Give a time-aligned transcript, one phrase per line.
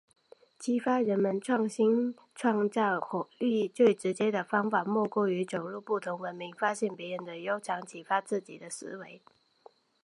[0.57, 9.21] 激发人们创新创造活力，最直接的方法莫过于走入不同文明，发现别人的优长，启发自己的思维。